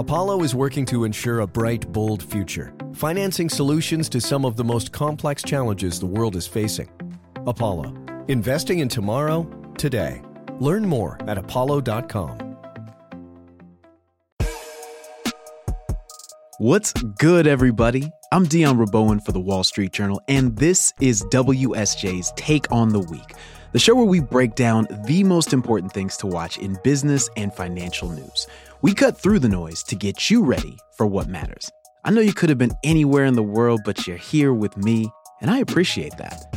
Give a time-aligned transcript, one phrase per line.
[0.00, 4.64] Apollo is working to ensure a bright, bold future, financing solutions to some of the
[4.64, 6.88] most complex challenges the world is facing.
[7.46, 7.94] Apollo,
[8.28, 9.42] investing in tomorrow,
[9.76, 10.22] today.
[10.58, 12.38] Learn more at apollo.com.
[16.56, 18.10] What's good, everybody?
[18.32, 23.00] I'm Dion Rabouin for the Wall Street Journal, and this is WSJ's Take on the
[23.00, 23.34] Week,
[23.72, 27.54] the show where we break down the most important things to watch in business and
[27.54, 28.46] financial news.
[28.82, 31.70] We cut through the noise to get you ready for what matters.
[32.04, 35.10] I know you could have been anywhere in the world, but you're here with me,
[35.40, 36.56] and I appreciate that.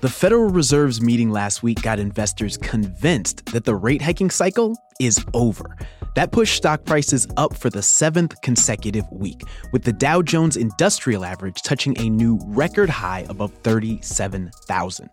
[0.00, 5.24] The Federal Reserve's meeting last week got investors convinced that the rate hiking cycle is
[5.34, 5.76] over.
[6.14, 9.40] That pushed stock prices up for the seventh consecutive week,
[9.72, 15.10] with the Dow Jones Industrial Average touching a new record high above 37,000.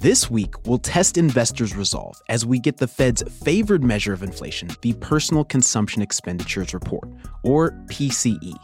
[0.00, 4.68] This week, we'll test investors' resolve as we get the Fed's favored measure of inflation,
[4.80, 7.08] the Personal Consumption Expenditures Report,
[7.42, 8.54] or PCE.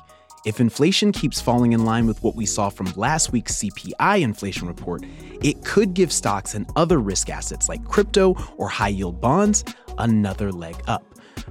[0.46, 4.68] If inflation keeps falling in line with what we saw from last week's CPI inflation
[4.68, 5.04] report,
[5.42, 9.64] it could give stocks and other risk assets like crypto or high yield bonds
[9.98, 11.04] another leg up.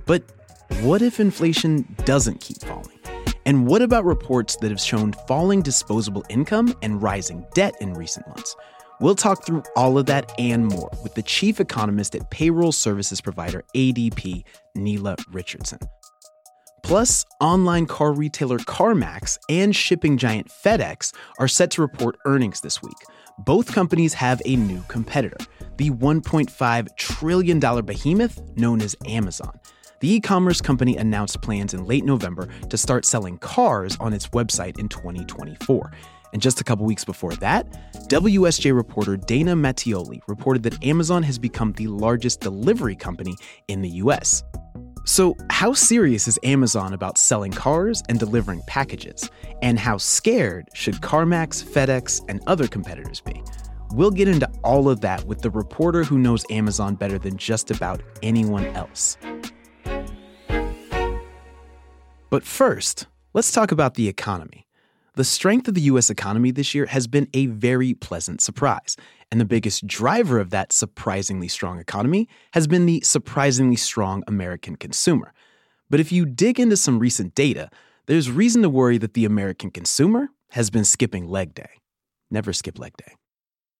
[0.05, 0.23] But
[0.79, 2.99] what if inflation doesn't keep falling?
[3.45, 8.25] And what about reports that have shown falling disposable income and rising debt in recent
[8.29, 8.55] months?
[9.03, 13.19] We'll talk through all of that and more with the chief economist at payroll services
[13.19, 14.45] provider ADP,
[14.77, 15.79] Nela Richardson.
[16.83, 22.81] Plus, online car retailer CarMax and shipping giant FedEx are set to report earnings this
[22.81, 22.95] week.
[23.39, 29.59] Both companies have a new competitor, the $1.5 trillion behemoth known as Amazon.
[30.03, 34.27] The e commerce company announced plans in late November to start selling cars on its
[34.27, 35.93] website in 2024.
[36.33, 37.71] And just a couple weeks before that,
[38.09, 43.37] WSJ reporter Dana Mattioli reported that Amazon has become the largest delivery company
[43.69, 44.43] in the US.
[45.05, 49.29] So, how serious is Amazon about selling cars and delivering packages?
[49.61, 53.41] And how scared should CarMax, FedEx, and other competitors be?
[53.93, 57.71] We'll get into all of that with the reporter who knows Amazon better than just
[57.71, 59.17] about anyone else.
[62.33, 63.05] But first,
[63.35, 64.65] let's talk about the economy.
[65.13, 68.97] The strength of the US economy this year has been a very pleasant surprise.
[69.29, 74.77] And the biggest driver of that surprisingly strong economy has been the surprisingly strong American
[74.77, 75.31] consumer.
[75.91, 77.69] But if you dig into some recent data,
[78.07, 81.69] there's reason to worry that the American consumer has been skipping leg day.
[82.31, 83.13] Never skip leg day.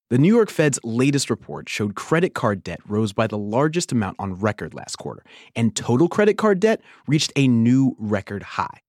[0.09, 4.18] The New York Fed's latest report showed credit card debt rose by the largest amount
[4.19, 5.24] on record last quarter,
[5.56, 8.81] and total credit card debt reached a new record high.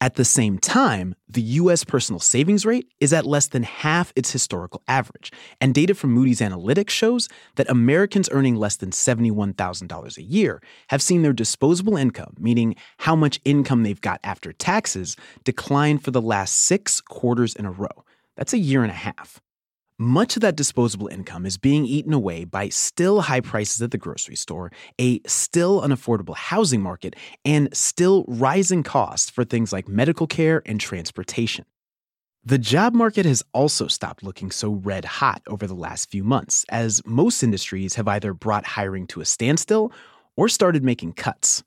[0.00, 4.30] At the same time, the US personal savings rate is at less than half its
[4.30, 10.22] historical average, and data from Moody's Analytics shows that Americans earning less than $71,000 a
[10.22, 15.98] year have seen their disposable income, meaning how much income they've got after taxes, decline
[15.98, 18.04] for the last six quarters in a row.
[18.36, 19.42] That's a year and a half.
[20.02, 23.98] Much of that disposable income is being eaten away by still high prices at the
[23.98, 30.26] grocery store, a still unaffordable housing market, and still rising costs for things like medical
[30.26, 31.66] care and transportation.
[32.42, 36.64] The job market has also stopped looking so red hot over the last few months,
[36.70, 39.92] as most industries have either brought hiring to a standstill
[40.34, 41.62] or started making cuts.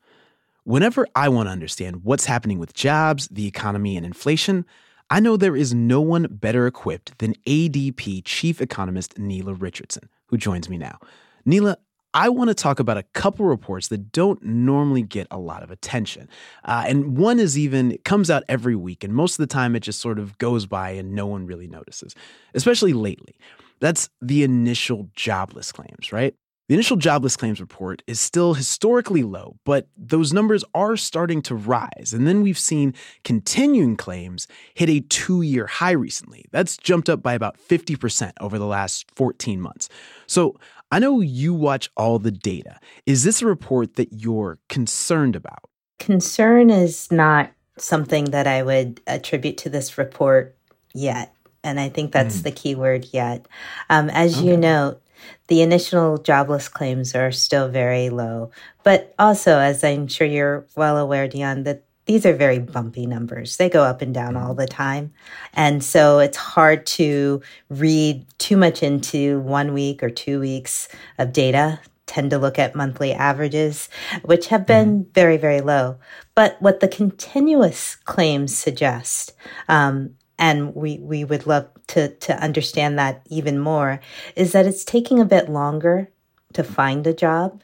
[0.64, 4.66] Whenever I want to understand what's happening with jobs, the economy, and inflation,
[5.10, 10.38] I know there is no one better equipped than ADP chief economist Nela Richardson, who
[10.38, 11.00] joins me now.
[11.48, 11.76] Nela,
[12.16, 15.72] I want to talk about a couple reports that don't normally get a lot of
[15.72, 16.30] attention.
[16.64, 19.76] Uh, and one is even, it comes out every week, and most of the time
[19.76, 22.16] it just sort of goes by and no one really notices,
[22.54, 23.36] especially lately.
[23.80, 26.36] That's the initial jobless claims, right?
[26.70, 31.56] The initial jobless claims report is still historically low, but those numbers are starting to
[31.56, 32.14] rise.
[32.14, 32.94] And then we've seen
[33.26, 36.46] continuing claims hit a two year high recently.
[36.52, 39.90] That's jumped up by about 50% over the last 14 months.
[40.26, 40.56] So
[40.90, 42.80] I know you watch all the data.
[43.06, 45.70] Is this a report that you're concerned about?
[46.00, 50.56] Concern is not something that I would attribute to this report
[50.94, 51.36] yet.
[51.64, 52.44] And I think that's mm.
[52.44, 53.48] the key word yet.
[53.90, 54.48] Um, as okay.
[54.48, 55.02] you note,
[55.48, 58.52] the initial jobless claims are still very low.
[58.84, 63.58] But also, as I'm sure you're well aware, Dion, that these are very bumpy numbers.
[63.58, 65.14] They go up and down all the time.
[65.54, 71.32] And so it's hard to read too much into one week or two weeks of
[71.32, 71.80] data.
[72.06, 73.90] Tend to look at monthly averages,
[74.24, 75.12] which have been mm-hmm.
[75.14, 75.98] very, very low.
[76.36, 79.34] But what the continuous claims suggest
[79.70, 84.00] um, and we, we would love to, to understand that even more,
[84.36, 86.10] is that it's taking a bit longer
[86.54, 87.62] to find a job.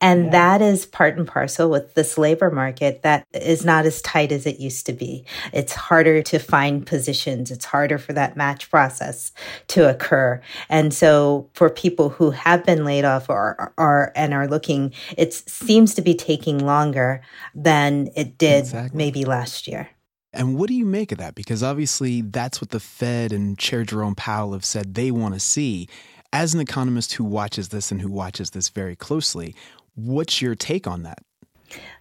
[0.00, 0.30] And yeah.
[0.30, 4.46] that is part and parcel with this labor market that is not as tight as
[4.46, 5.24] it used to be.
[5.54, 7.50] It's harder to find positions.
[7.50, 9.32] It's harder for that match process
[9.68, 10.42] to occur.
[10.68, 15.32] And so for people who have been laid off or are and are looking, it
[15.32, 17.22] seems to be taking longer
[17.54, 18.96] than it did exactly.
[18.96, 19.88] maybe last year.
[20.36, 21.34] And what do you make of that?
[21.34, 25.40] Because obviously that's what the Fed and Chair Jerome Powell have said they want to
[25.40, 25.88] see.
[26.32, 29.54] As an economist who watches this and who watches this very closely,
[29.94, 31.22] what's your take on that?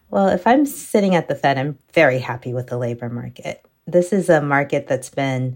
[0.10, 3.66] Well, if I'm sitting at the Fed, I'm very happy with the labor market.
[3.88, 5.56] This is a market that's been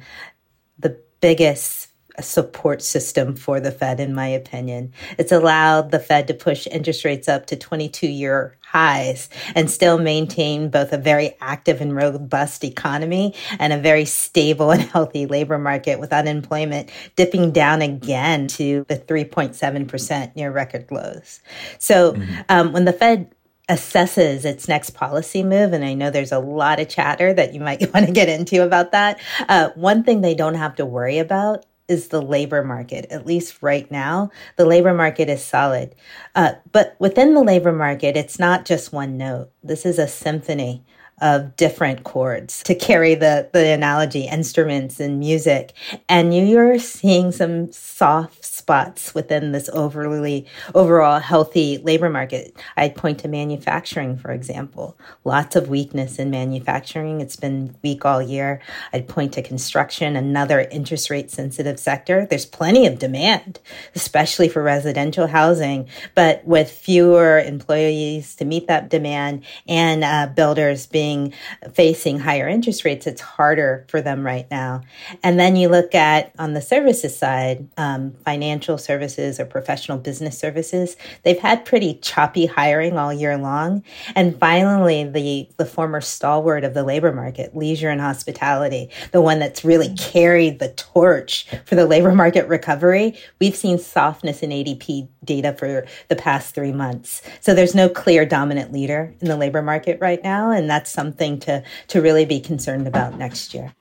[0.78, 1.90] the biggest
[2.22, 4.94] support system for the Fed, in my opinion.
[5.18, 9.98] It's allowed the Fed to push interest rates up to 22 year highs and still
[9.98, 15.58] maintain both a very active and robust economy and a very stable and healthy labor
[15.58, 21.40] market with unemployment dipping down again to the 3.7% near record lows.
[21.80, 22.42] So mm-hmm.
[22.48, 23.34] um, when the Fed
[23.70, 27.60] assesses its next policy move, and I know there's a lot of chatter that you
[27.60, 29.20] might want to get into about that.
[29.48, 33.06] Uh, one thing they don't have to worry about is the labor market.
[33.12, 35.96] At least right now, the labor market is solid.
[36.36, 39.52] Uh, but within the labor market, it's not just one note.
[39.64, 40.86] This is a symphony
[41.22, 45.74] of different chords to carry the, the analogy, instruments and music.
[46.08, 50.46] And you're seeing some soft spots within this overly
[50.76, 52.56] overall healthy labor market.
[52.78, 54.96] I'd point to manufacturing, for example.
[55.24, 57.20] Lots of weakness in manufacturing.
[57.20, 58.62] It's been weak all year.
[58.94, 62.28] I'd point to construction, another interest rate sensitive sector.
[62.30, 63.60] There's plenty of demand,
[63.96, 70.86] especially for residential housing, but with fewer employees to meet that demand and uh, builders
[70.86, 71.34] being
[71.74, 74.82] facing higher interest rates, it's harder for them right now.
[75.24, 80.38] And then you look at on the services side, um, financial services or professional business
[80.38, 83.84] services, they've had pretty choppy hiring all year long.
[84.16, 89.40] And finally, the the former stalwart of the labor market, leisure and hospitality, the one
[89.40, 95.08] that's really carried the torch for the labor market recovery, we've seen softness in ADP
[95.24, 97.22] data for the past three months.
[97.40, 101.40] So there's no clear dominant leader in the labor market right now, and that's something
[101.42, 103.74] to, to really be concerned about next year.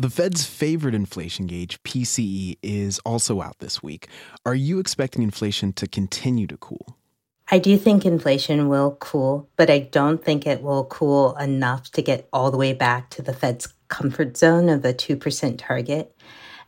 [0.00, 4.06] The Fed's favorite inflation gauge, PCE, is also out this week.
[4.46, 6.96] Are you expecting inflation to continue to cool?
[7.50, 12.02] I do think inflation will cool, but I don't think it will cool enough to
[12.02, 16.16] get all the way back to the Fed's comfort zone of a 2% target.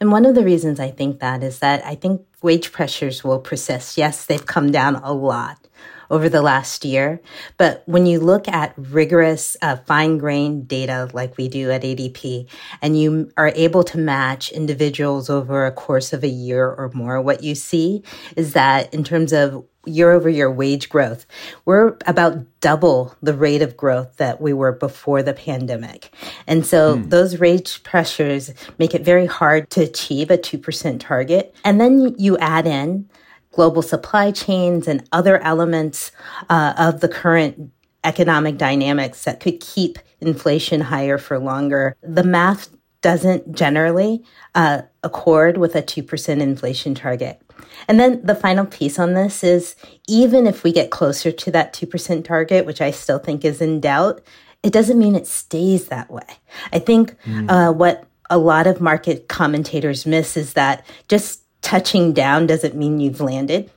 [0.00, 3.38] And one of the reasons I think that is that I think wage pressures will
[3.38, 3.96] persist.
[3.96, 5.68] Yes, they've come down a lot
[6.10, 7.20] over the last year.
[7.56, 12.48] But when you look at rigorous, uh, fine grained data like we do at ADP,
[12.82, 17.20] and you are able to match individuals over a course of a year or more,
[17.20, 18.02] what you see
[18.36, 21.26] is that in terms of year over year wage growth,
[21.64, 26.12] we're about double the rate of growth that we were before the pandemic.
[26.46, 27.08] And so mm.
[27.08, 31.54] those wage pressures make it very hard to achieve a 2% target.
[31.64, 33.08] And then you add in
[33.52, 36.12] global supply chains and other elements
[36.48, 37.70] uh, of the current
[38.04, 41.96] economic dynamics that could keep inflation higher for longer.
[42.02, 42.70] The math
[43.02, 44.22] doesn't generally
[44.54, 47.40] uh, accord with a 2% inflation target.
[47.88, 49.74] And then the final piece on this is
[50.06, 53.80] even if we get closer to that 2% target, which I still think is in
[53.80, 54.20] doubt,
[54.62, 56.26] it doesn't mean it stays that way.
[56.72, 57.50] I think mm.
[57.50, 63.00] uh, what a lot of market commentators miss is that just touching down doesn't mean
[63.00, 63.70] you've landed.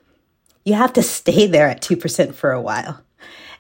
[0.65, 3.01] You have to stay there at 2% for a while.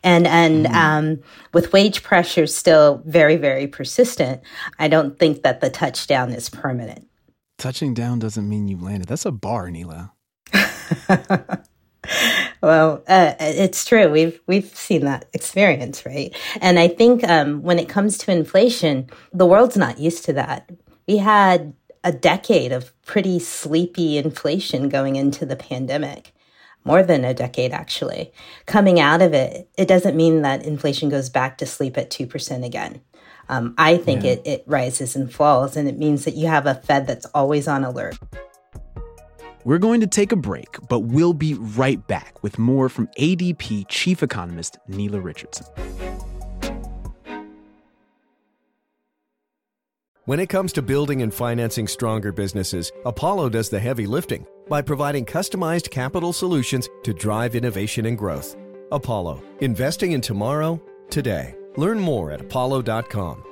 [0.03, 0.73] And, and, mm.
[0.73, 1.19] um,
[1.53, 4.41] with wage pressure still very, very persistent,
[4.77, 7.07] I don't think that the touchdown is permanent.
[7.57, 9.07] Touching down doesn't mean you've landed.
[9.07, 10.11] That's a bar, Nela.
[12.61, 14.09] well, uh, it's true.
[14.09, 16.35] We've we've seen that experience, right?
[16.59, 20.69] And I think um, when it comes to inflation, the world's not used to that.
[21.07, 26.33] We had a decade of pretty sleepy inflation going into the pandemic.
[26.85, 28.33] More than a decade, actually.
[28.65, 32.65] Coming out of it, it doesn't mean that inflation goes back to sleep at 2%
[32.65, 33.01] again.
[33.47, 34.31] Um, I think yeah.
[34.31, 37.67] it, it rises and falls, and it means that you have a Fed that's always
[37.67, 38.17] on alert.
[39.65, 43.85] We're going to take a break, but we'll be right back with more from ADP
[43.87, 45.65] Chief Economist Nela Richardson.
[50.25, 54.81] When it comes to building and financing stronger businesses, Apollo does the heavy lifting by
[54.81, 58.55] providing customized capital solutions to drive innovation and growth.
[58.93, 61.55] Apollo, investing in tomorrow, today.
[61.75, 63.43] Learn more at apollo.com.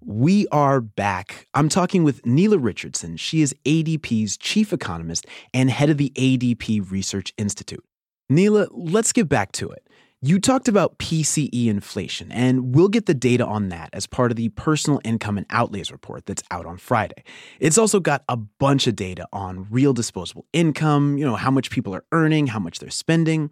[0.00, 1.46] We are back.
[1.52, 3.18] I'm talking with Nela Richardson.
[3.18, 7.84] She is ADP's chief economist and head of the ADP Research Institute.
[8.30, 9.86] Nela, let's get back to it.
[10.22, 14.38] You talked about PCE inflation, and we'll get the data on that as part of
[14.38, 17.22] the Personal Income and Outlays report that's out on Friday.
[17.60, 21.68] It's also got a bunch of data on real disposable income, you know, how much
[21.68, 23.50] people are earning, how much they're spending.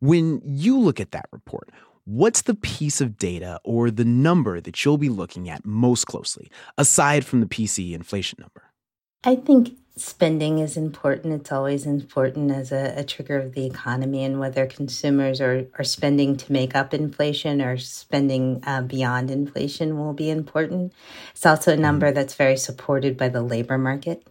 [0.00, 1.70] When you look at that report,
[2.04, 6.50] what's the piece of data or the number that you'll be looking at most closely,
[6.76, 8.71] aside from the PCE inflation number?
[9.24, 11.34] I think spending is important.
[11.34, 15.84] It's always important as a, a, trigger of the economy, and whether consumers are, are
[15.84, 20.92] spending to make up inflation or spending uh, beyond inflation will be important.
[21.30, 22.14] It's also a number mm-hmm.
[22.14, 24.26] that's very supported by the labor market.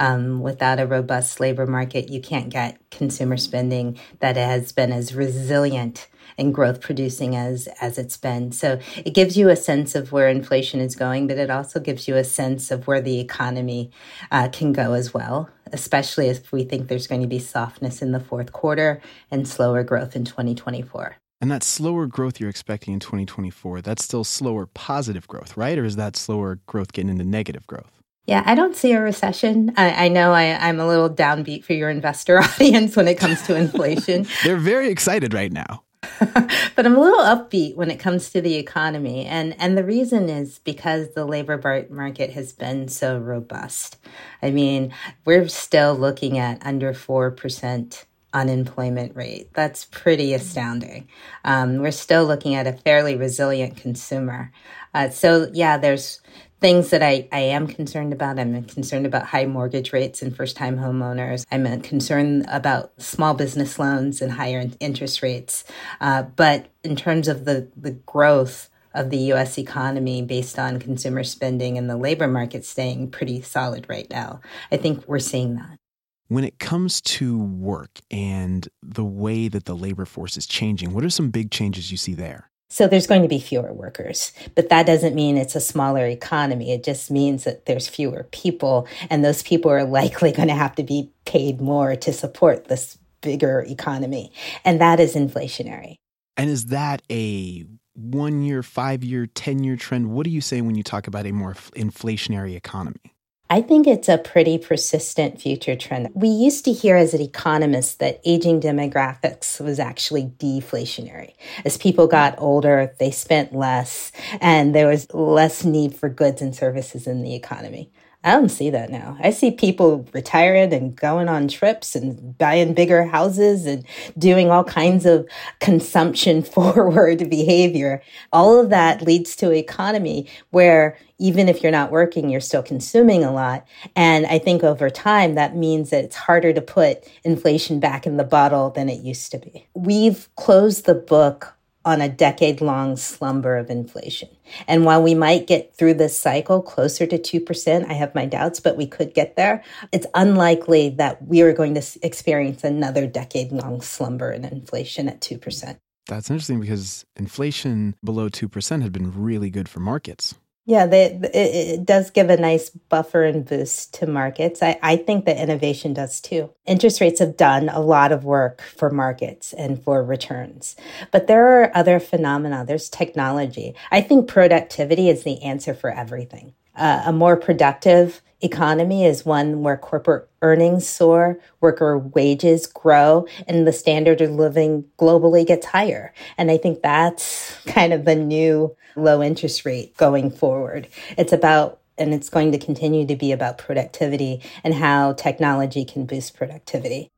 [0.00, 5.14] Um, without a robust labor market, you can't get consumer spending that has been as
[5.14, 6.06] resilient
[6.38, 8.52] and growth producing as as it's been.
[8.52, 12.08] So it gives you a sense of where inflation is going, but it also gives
[12.08, 13.90] you a sense of where the economy
[14.30, 15.50] uh, can go as well.
[15.72, 19.82] Especially if we think there's going to be softness in the fourth quarter and slower
[19.82, 21.16] growth in 2024.
[21.40, 25.78] And that slower growth you're expecting in 2024, that's still slower positive growth, right?
[25.78, 27.98] Or is that slower growth getting into negative growth?
[28.26, 29.72] Yeah, I don't see a recession.
[29.78, 33.40] I, I know I, am a little downbeat for your investor audience when it comes
[33.42, 34.26] to inflation.
[34.44, 35.82] They're very excited right now.
[36.20, 39.26] but I'm a little upbeat when it comes to the economy.
[39.26, 43.98] And, and the reason is because the labor market has been so robust.
[44.42, 49.52] I mean, we're still looking at under 4% unemployment rate.
[49.54, 51.08] That's pretty astounding.
[51.44, 54.52] Um, we're still looking at a fairly resilient consumer.
[54.94, 56.20] Uh, so, yeah, there's
[56.60, 58.38] things that I, I am concerned about.
[58.38, 61.44] I'm concerned about high mortgage rates and first time homeowners.
[61.50, 65.64] I'm concerned about small business loans and higher interest rates.
[66.00, 71.22] Uh, but in terms of the, the growth of the US economy based on consumer
[71.22, 74.40] spending and the labor market staying pretty solid right now,
[74.72, 75.78] I think we're seeing that.
[76.26, 81.02] When it comes to work and the way that the labor force is changing, what
[81.02, 82.47] are some big changes you see there?
[82.70, 86.72] So there's going to be fewer workers, but that doesn't mean it's a smaller economy.
[86.72, 90.74] It just means that there's fewer people, and those people are likely going to have
[90.76, 94.32] to be paid more to support this bigger economy.
[94.64, 95.96] And that is inflationary.
[96.36, 100.10] And is that a one year, five year, 10 year trend?
[100.12, 103.14] What do you say when you talk about a more inflationary economy?
[103.50, 106.10] I think it's a pretty persistent future trend.
[106.12, 111.32] We used to hear as an economist that aging demographics was actually deflationary.
[111.64, 114.12] As people got older, they spent less
[114.42, 117.90] and there was less need for goods and services in the economy.
[118.24, 119.16] I don't see that now.
[119.20, 123.84] I see people retiring and going on trips and buying bigger houses and
[124.18, 125.28] doing all kinds of
[125.60, 128.02] consumption forward behavior.
[128.32, 132.62] All of that leads to an economy where even if you're not working, you're still
[132.62, 133.66] consuming a lot.
[133.94, 138.16] And I think over time, that means that it's harder to put inflation back in
[138.16, 139.66] the bottle than it used to be.
[139.74, 144.28] We've closed the book on a decade long slumber of inflation.
[144.66, 148.60] And while we might get through this cycle closer to 2%, I have my doubts,
[148.60, 149.62] but we could get there.
[149.92, 155.20] It's unlikely that we are going to experience another decade long slumber in inflation at
[155.20, 155.78] 2%.
[156.08, 160.34] That's interesting because inflation below 2% had been really good for markets.
[160.68, 164.62] Yeah, they, it, it, does give a nice buffer and boost to markets.
[164.62, 166.50] I, I think that innovation does too.
[166.66, 170.76] Interest rates have done a lot of work for markets and for returns.
[171.10, 172.66] But there are other phenomena.
[172.68, 173.74] There's technology.
[173.90, 176.52] I think productivity is the answer for everything.
[176.76, 183.66] Uh, a more productive economy is one where corporate earnings soar, worker wages grow, and
[183.66, 186.12] the standard of living globally gets higher.
[186.36, 190.88] And I think that's kind of the new low interest rate going forward.
[191.16, 196.06] It's about and it's going to continue to be about productivity and how technology can
[196.06, 197.10] boost productivity.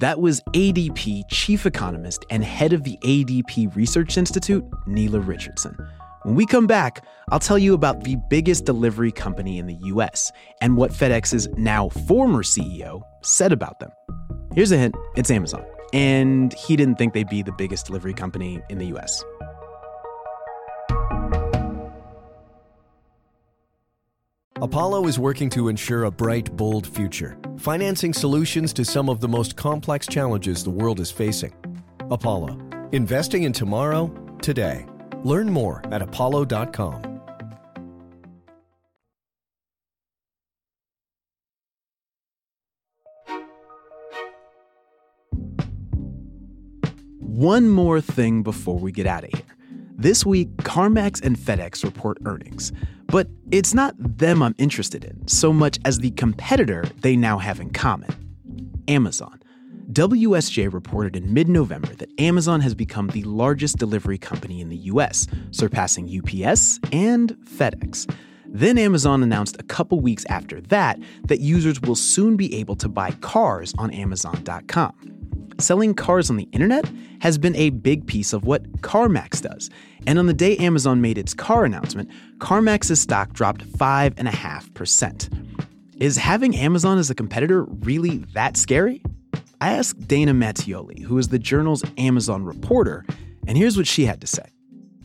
[0.00, 5.76] That was ADP chief economist and head of the ADP Research Institute, Nela Richardson.
[6.24, 10.32] When we come back, I'll tell you about the biggest delivery company in the US
[10.62, 13.90] and what FedEx's now former CEO said about them.
[14.54, 15.62] Here's a hint it's Amazon.
[15.92, 19.22] And he didn't think they'd be the biggest delivery company in the US.
[24.62, 29.28] Apollo is working to ensure a bright, bold future, financing solutions to some of the
[29.28, 31.52] most complex challenges the world is facing.
[32.10, 32.58] Apollo,
[32.92, 34.86] investing in tomorrow, today.
[35.24, 37.14] Learn more at apollo.com.
[47.18, 49.56] One more thing before we get out of here.
[49.96, 52.70] This week, CarMax and FedEx report earnings.
[53.06, 57.60] But it's not them I'm interested in so much as the competitor they now have
[57.60, 58.10] in common
[58.86, 59.40] Amazon.
[59.92, 64.76] WSJ reported in mid November that Amazon has become the largest delivery company in the
[64.76, 68.10] US, surpassing UPS and FedEx.
[68.46, 72.88] Then Amazon announced a couple weeks after that that users will soon be able to
[72.88, 74.94] buy cars on Amazon.com.
[75.58, 79.70] Selling cars on the internet has been a big piece of what CarMax does.
[80.06, 85.46] And on the day Amazon made its car announcement, CarMax's stock dropped 5.5%.
[86.00, 89.02] Is having Amazon as a competitor really that scary?
[89.64, 93.02] I asked Dana Mattioli, who is the journal's Amazon reporter,
[93.46, 94.44] and here's what she had to say.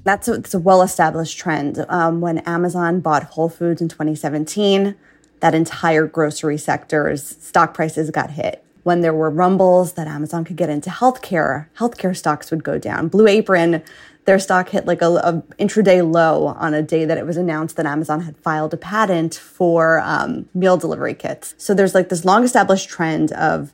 [0.03, 1.85] That's a, a well established trend.
[1.87, 4.95] Um, when Amazon bought Whole Foods in 2017,
[5.39, 8.61] that entire grocery sector's stock prices got hit.
[8.83, 13.07] When there were rumbles that Amazon could get into healthcare, healthcare stocks would go down.
[13.07, 13.81] Blue Apron,
[14.25, 17.77] their stock hit like a, a intraday low on a day that it was announced
[17.77, 21.55] that Amazon had filed a patent for um, meal delivery kits.
[21.57, 23.71] So there's like this long established trend of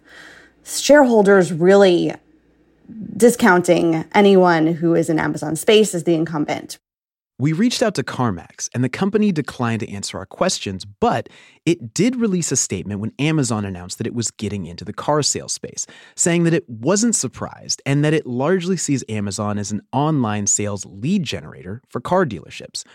[0.65, 2.13] shareholders really
[3.17, 6.77] discounting anyone who is in Amazon space as the incumbent.
[7.37, 11.27] We reached out to CarMax, and the company declined to answer our questions, but
[11.65, 15.21] it did release a statement when Amazon announced that it was getting into the car
[15.21, 19.81] sales space, saying that it wasn't surprised and that it largely sees Amazon as an
[19.91, 22.85] online sales lead generator for car dealerships.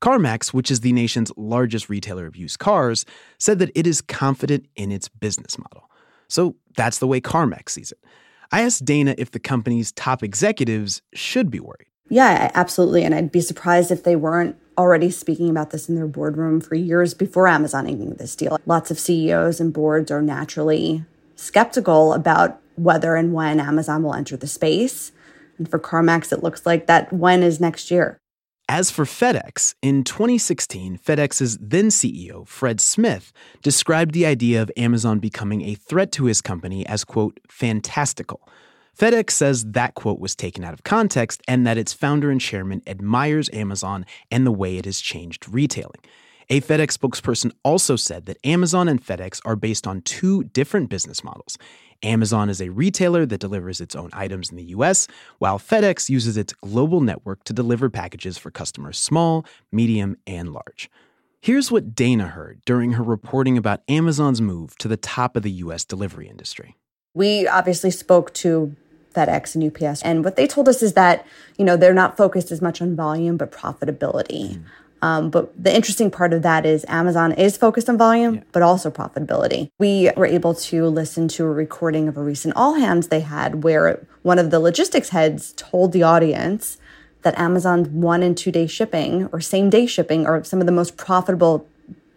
[0.00, 3.04] CarMax, which is the nation's largest retailer of used cars,
[3.36, 5.90] said that it is confident in its business model.
[6.28, 7.98] So that's the way CarMax sees it.
[8.50, 11.88] I asked Dana if the company's top executives should be worried.
[12.08, 13.04] Yeah, absolutely.
[13.04, 16.74] And I'd be surprised if they weren't already speaking about this in their boardroom for
[16.74, 18.58] years before Amazon inking this deal.
[18.64, 21.04] Lots of CEOs and boards are naturally
[21.34, 25.12] skeptical about whether and when Amazon will enter the space.
[25.58, 28.18] And for CarMax, it looks like that when is next year.
[28.70, 33.32] As for FedEx, in 2016, FedEx's then CEO, Fred Smith,
[33.62, 38.46] described the idea of Amazon becoming a threat to his company as, quote, fantastical.
[38.94, 42.82] FedEx says that quote was taken out of context and that its founder and chairman
[42.86, 46.00] admires Amazon and the way it has changed retailing.
[46.50, 51.24] A FedEx spokesperson also said that Amazon and FedEx are based on two different business
[51.24, 51.56] models.
[52.02, 55.08] Amazon is a retailer that delivers its own items in the US,
[55.38, 60.90] while FedEx uses its global network to deliver packages for customers small, medium, and large.
[61.40, 65.50] Here's what Dana heard during her reporting about Amazon's move to the top of the
[65.52, 66.76] US delivery industry.
[67.14, 68.76] We obviously spoke to
[69.14, 70.02] FedEx and UPS.
[70.02, 72.94] And what they told us is that, you know, they're not focused as much on
[72.94, 74.56] volume, but profitability.
[74.56, 74.62] Mm.
[75.00, 78.42] Um, but the interesting part of that is Amazon is focused on volume, yeah.
[78.52, 79.70] but also profitability.
[79.78, 83.62] We were able to listen to a recording of a recent all hands they had
[83.62, 86.78] where one of the logistics heads told the audience
[87.22, 90.72] that Amazon's one and two day shipping or same day shipping are some of the
[90.72, 91.66] most profitable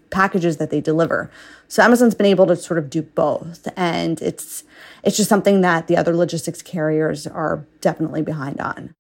[0.10, 1.32] packages that they deliver.
[1.68, 3.68] So Amazon's been able to sort of do both.
[3.76, 4.64] And it's
[5.04, 8.94] it's just something that the other logistics carriers are definitely behind on.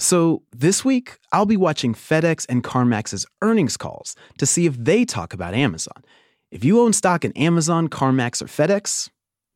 [0.00, 5.04] So, this week, I'll be watching FedEx and CarMax's earnings calls to see if they
[5.04, 6.04] talk about Amazon.
[6.52, 9.10] If you own stock in Amazon, CarMax, or FedEx,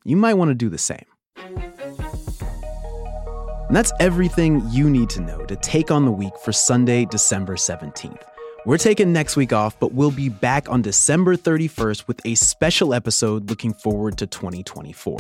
[0.05, 1.05] you might want to do the same.
[1.37, 7.55] And that's everything you need to know to take on the week for Sunday, December
[7.55, 8.23] 17th.
[8.67, 12.95] We're taking next week off, but we'll be back on December 31st with a special
[12.95, 15.19] episode looking forward to 2024.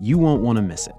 [0.00, 0.94] You won't want to miss it.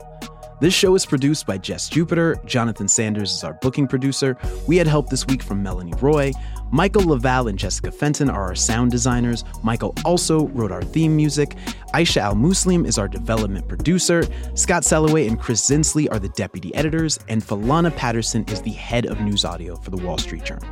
[0.61, 2.37] This show is produced by Jess Jupiter.
[2.45, 4.37] Jonathan Sanders is our booking producer.
[4.67, 6.31] We had help this week from Melanie Roy.
[6.71, 9.43] Michael LaValle and Jessica Fenton are our sound designers.
[9.63, 11.55] Michael also wrote our theme music.
[11.93, 14.23] Aisha Al Muslim is our development producer.
[14.53, 17.19] Scott Saloway and Chris Zinsli are the deputy editors.
[17.27, 20.69] And Falana Patterson is the head of news audio for the Wall Street Journal.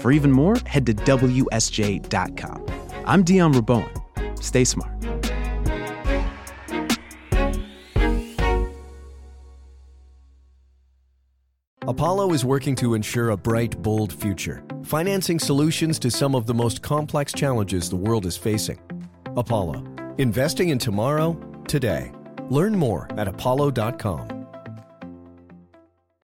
[0.00, 2.66] For even more, head to WSJ.com.
[3.06, 4.42] I'm Dion Rabouin.
[4.42, 4.91] Stay smart.
[11.92, 16.54] Apollo is working to ensure a bright, bold future, financing solutions to some of the
[16.54, 18.80] most complex challenges the world is facing.
[19.36, 19.84] Apollo,
[20.16, 21.36] investing in tomorrow,
[21.68, 22.10] today.
[22.48, 24.41] Learn more at apollo.com.